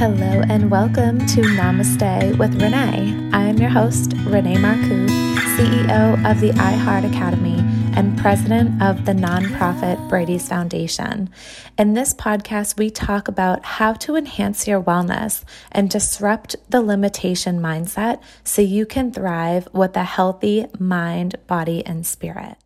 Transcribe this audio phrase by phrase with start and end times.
[0.00, 3.30] Hello and welcome to Namaste with Renee.
[3.34, 5.06] I am your host, Renee Marcoux,
[5.58, 7.58] CEO of the iHeart Academy
[7.94, 11.28] and president of the nonprofit Brady's Foundation.
[11.76, 17.60] In this podcast, we talk about how to enhance your wellness and disrupt the limitation
[17.60, 22.56] mindset so you can thrive with a healthy mind, body, and spirit.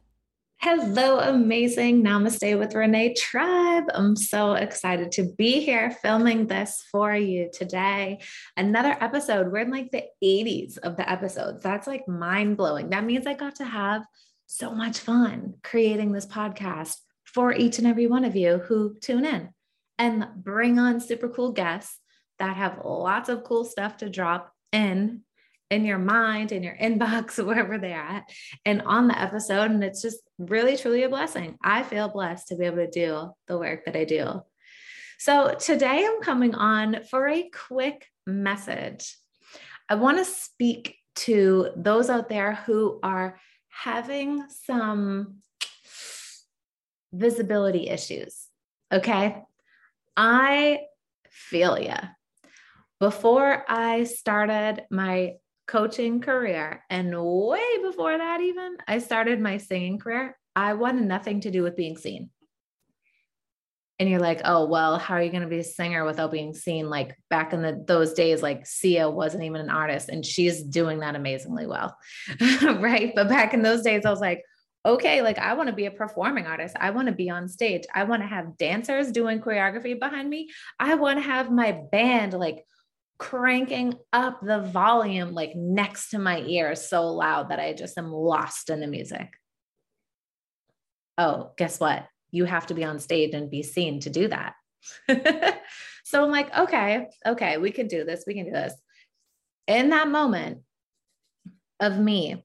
[0.67, 3.85] Hello, amazing Namaste with Renee tribe.
[3.93, 8.23] I'm so excited to be here filming this for you today.
[8.57, 9.53] Another episode.
[9.53, 11.63] We're in like the 80s of the episodes.
[11.63, 12.89] That's like mind blowing.
[12.89, 14.07] That means I got to have
[14.46, 19.26] so much fun creating this podcast for each and every one of you who tune
[19.26, 19.51] in
[19.99, 22.01] and bring on super cool guests
[22.39, 25.25] that have lots of cool stuff to drop in
[25.71, 28.25] in your mind, in your inbox, wherever they're at,
[28.65, 29.71] and on the episode.
[29.71, 31.57] And it's just really, truly a blessing.
[31.63, 34.43] I feel blessed to be able to do the work that I do.
[35.19, 39.17] So today I'm coming on for a quick message.
[39.89, 45.39] I want to speak to those out there who are having some
[47.13, 48.48] visibility issues.
[48.93, 49.43] Okay.
[50.17, 50.81] I
[51.29, 51.97] feel you.
[53.01, 55.35] Before I started my
[55.67, 56.83] coaching career.
[56.91, 60.37] And way before that, even, I started my singing career.
[60.57, 62.31] I wanted nothing to do with being seen.
[64.01, 66.53] And you're like, oh, well, how are you going to be a singer without being
[66.53, 66.91] seen?
[66.91, 70.98] Like back in the, those days, like Sia wasn't even an artist and she's doing
[71.01, 71.97] that amazingly well.
[72.62, 73.12] right.
[73.15, 74.42] But back in those days, I was like,
[74.85, 76.77] okay, like I want to be a performing artist.
[76.79, 77.85] I want to be on stage.
[77.95, 80.51] I want to have dancers doing choreography behind me.
[80.79, 82.65] I want to have my band like
[83.19, 88.12] cranking up the volume like next to my ear so loud that I just am
[88.12, 89.29] lost in the music.
[91.17, 92.07] Oh, guess what?
[92.31, 94.55] You have to be on stage and be seen to do that.
[96.05, 98.25] so I'm like, okay, okay, we can do this.
[98.27, 98.75] We can do this.
[99.67, 100.61] In that moment
[101.81, 102.45] of me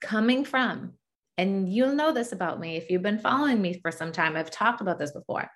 [0.00, 0.94] coming from,
[1.36, 4.50] and you'll know this about me if you've been following me for some time, I've
[4.50, 5.48] talked about this before.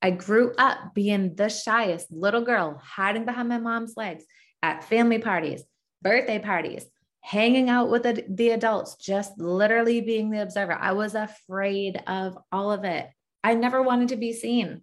[0.00, 4.24] I grew up being the shyest little girl, hiding behind my mom's legs
[4.62, 5.62] at family parties,
[6.02, 6.86] birthday parties,
[7.20, 10.72] hanging out with the, the, adults, just literally being the observer.
[10.72, 13.08] I was afraid of all of it.
[13.42, 14.82] I never wanted to be seen.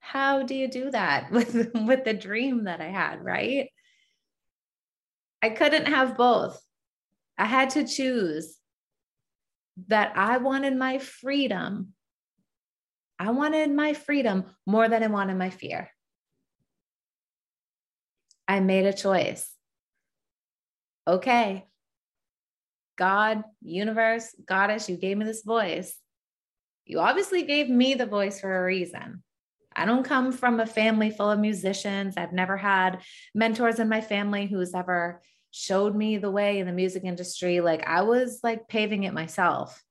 [0.00, 3.68] How do you do that with, with the dream that I had, right?
[5.42, 6.60] I couldn't have both.
[7.36, 8.56] I had to choose
[9.88, 11.94] that I wanted my freedom
[13.20, 15.90] I wanted my freedom more than I wanted my fear.
[18.48, 19.46] I made a choice.
[21.06, 21.66] Okay,
[22.96, 25.94] God, universe, goddess, you gave me this voice.
[26.86, 29.22] You obviously gave me the voice for a reason.
[29.76, 32.14] I don't come from a family full of musicians.
[32.16, 33.02] I've never had
[33.34, 35.20] mentors in my family who's ever
[35.50, 37.60] showed me the way in the music industry.
[37.60, 39.82] Like I was like paving it myself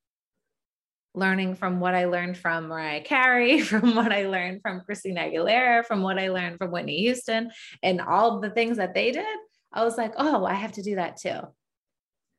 [1.20, 5.86] learning from what I learned from Mariah Carey, from what I learned from Christina Aguilera,
[5.86, 7.52] from what I learned from Whitney Houston,
[7.84, 9.38] and all the things that they did,
[9.72, 11.40] I was like, oh, I have to do that too.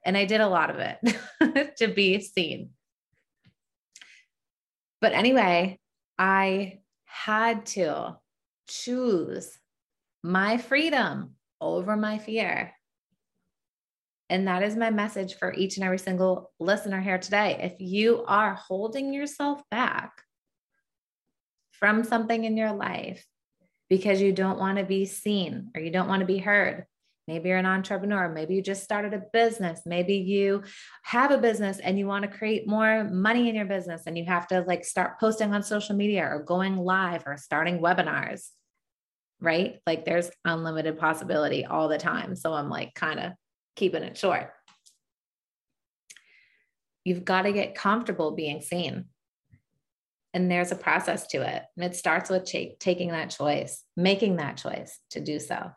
[0.04, 2.70] And I did a lot of it to be seen.
[5.00, 5.78] But anyway,
[6.18, 8.16] I had to
[8.68, 9.58] choose
[10.22, 12.72] my freedom over my fear.
[14.30, 17.58] And that is my message for each and every single listener here today.
[17.60, 20.22] If you are holding yourself back
[21.72, 23.26] from something in your life
[23.88, 26.86] because you don't want to be seen or you don't want to be heard,
[27.26, 30.62] maybe you're an entrepreneur, maybe you just started a business, maybe you
[31.02, 34.24] have a business and you want to create more money in your business and you
[34.26, 38.50] have to like start posting on social media or going live or starting webinars
[39.42, 39.80] right?
[39.86, 42.36] Like there's unlimited possibility all the time.
[42.36, 43.32] So I'm like kind of
[43.80, 44.52] keeping it short.
[47.02, 49.06] You've got to get comfortable being seen.
[50.34, 51.64] And there's a process to it.
[51.76, 52.44] And it starts with
[52.78, 55.72] taking that choice, making that choice to do so.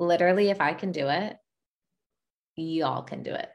[0.00, 1.36] Literally, if I can do it,
[2.56, 3.48] y'all can do it.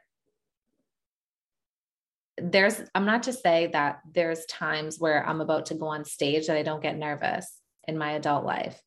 [2.38, 6.46] There's, I'm not just saying that there's times where I'm about to go on stage
[6.46, 7.50] that I don't get nervous
[7.86, 8.80] in my adult life.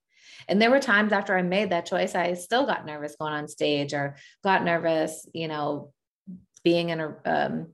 [0.47, 3.47] And there were times after I made that choice, I still got nervous going on
[3.47, 5.91] stage or got nervous, you know,
[6.63, 7.67] being in a, um,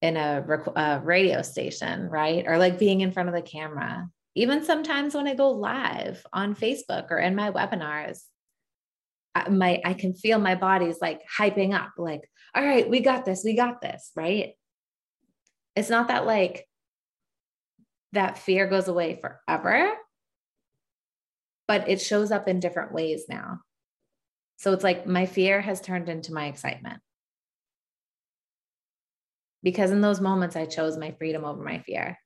[0.00, 0.44] in a,
[0.76, 2.44] a radio station, right?
[2.46, 4.08] Or like being in front of the camera.
[4.34, 8.20] Even sometimes when I go live on Facebook or in my webinars,
[9.50, 13.42] my I can feel my body's like hyping up, like, all right, we got this,
[13.44, 14.54] we got this, right?
[15.76, 16.66] It's not that like
[18.12, 19.92] that fear goes away forever,
[21.68, 23.60] but it shows up in different ways now.
[24.56, 27.00] So it's like my fear has turned into my excitement.
[29.62, 32.18] Because in those moments, I chose my freedom over my fear.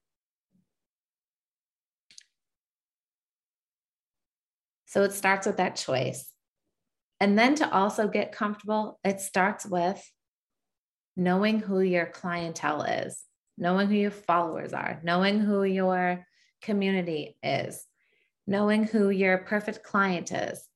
[4.87, 6.31] So it starts with that choice.
[7.19, 10.03] And then to also get comfortable, it starts with
[11.17, 13.23] knowing who your clientele is,
[13.57, 16.27] knowing who your followers are, knowing who your
[16.63, 17.85] community is,
[18.47, 20.69] knowing who your perfect client is,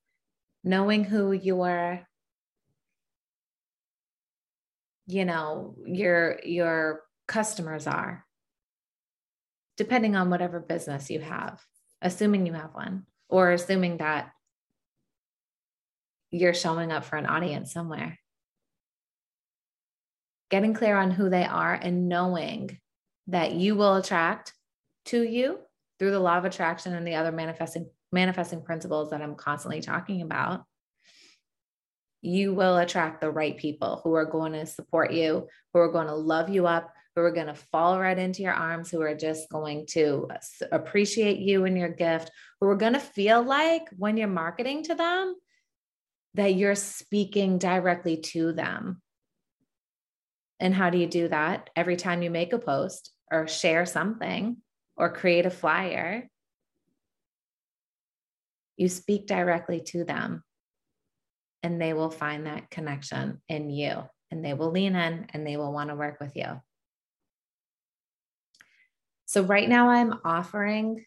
[0.65, 2.07] knowing who your
[5.09, 8.25] you know your your customers are
[9.77, 11.63] depending on whatever business you have
[12.03, 14.33] assuming you have one or assuming that
[16.31, 18.19] you're showing up for an audience somewhere.
[20.51, 22.79] Getting clear on who they are and knowing
[23.29, 24.53] that you will attract
[25.07, 25.59] to you
[25.99, 30.23] through the law of attraction and the other manifesting manifesting principles that I'm constantly talking
[30.23, 30.65] about
[32.23, 36.07] you will attract the right people who are going to support you who are going
[36.07, 39.15] to love you up who are going to fall right into your arms who are
[39.15, 40.29] just going to
[40.71, 44.95] appreciate you and your gift who are going to feel like when you're marketing to
[44.95, 45.35] them
[46.35, 49.03] that you're speaking directly to them
[50.61, 51.71] and how do you do that?
[51.77, 54.57] Every time you make a post or share something
[54.97, 56.29] or create a flyer,
[58.77, 60.43] you speak directly to them
[61.63, 65.57] and they will find that connection in you and they will lean in and they
[65.57, 66.61] will want to work with you.
[69.27, 71.05] So, right now, I'm offering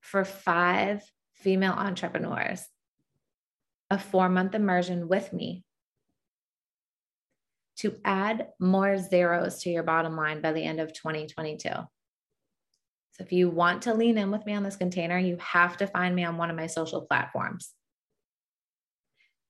[0.00, 1.02] for five
[1.32, 2.62] female entrepreneurs
[3.90, 5.64] a four month immersion with me
[7.76, 11.70] to add more zeros to your bottom line by the end of 2022.
[13.14, 15.86] So if you want to lean in with me on this container, you have to
[15.86, 17.72] find me on one of my social platforms.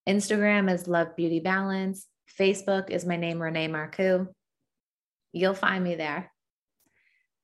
[0.06, 2.06] Instagram is Love Beauty Balance.
[2.38, 4.28] Facebook is my name, Renee Marcoux.
[5.32, 6.31] You'll find me there.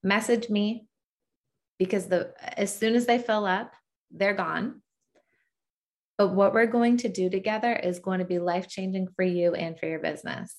[0.02, 0.87] Message me
[1.78, 3.73] because the as soon as they fill up,
[4.11, 4.82] they're gone.
[6.19, 9.55] But what we're going to do together is going to be life changing for you
[9.55, 10.55] and for your business.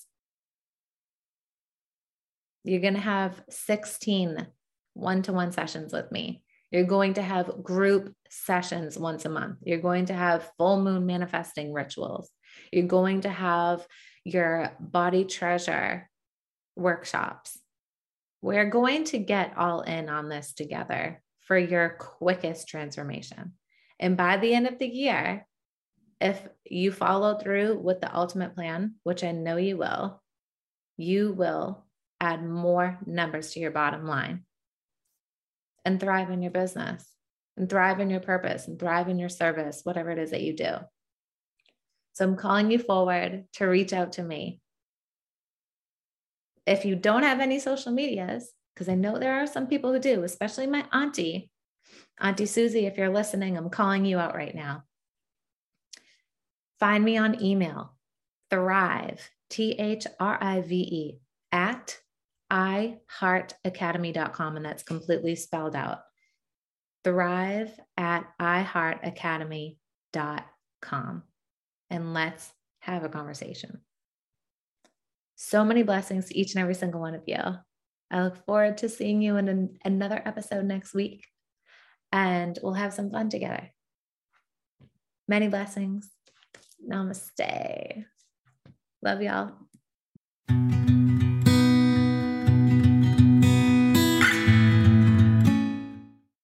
[2.64, 4.48] You're going to have 16
[4.94, 6.44] one to one sessions with me.
[6.72, 9.58] You're going to have group sessions once a month.
[9.64, 12.30] You're going to have full moon manifesting rituals.
[12.72, 13.86] You're going to have
[14.24, 16.10] your body treasure
[16.76, 17.60] workshops.
[18.42, 23.54] We're going to get all in on this together for your quickest transformation.
[24.00, 25.46] And by the end of the year,
[26.22, 30.22] if you follow through with the ultimate plan, which I know you will,
[30.96, 31.86] you will
[32.20, 34.46] add more numbers to your bottom line
[35.86, 37.06] and thrive in your business
[37.58, 40.56] and thrive in your purpose and thrive in your service, whatever it is that you
[40.56, 40.74] do.
[42.14, 44.60] So I'm calling you forward to reach out to me.
[46.66, 50.00] If you don't have any social medias, because I know there are some people who
[50.00, 51.52] do, especially my auntie,
[52.20, 54.84] Auntie Susie, if you're listening, I'm calling you out right now.
[56.80, 57.96] Find me on email,
[58.50, 61.20] thrive, T H R I V E,
[61.52, 61.98] at
[62.52, 66.02] iheartacademy.com, and that's completely spelled out.
[67.04, 71.24] Thrive at iheartacademy.com.
[71.90, 73.82] And let's have a conversation.
[75.36, 77.42] So many blessings to each and every single one of you.
[78.12, 81.26] I look forward to seeing you in an, another episode next week,
[82.12, 83.72] and we'll have some fun together.
[85.28, 86.10] Many blessings.
[86.88, 88.06] Namaste.
[89.02, 89.54] Love y'all.